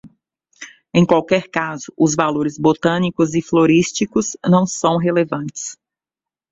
[0.91, 5.77] Em qualquer caso, os valores botânicos e florísticos não são relevantes.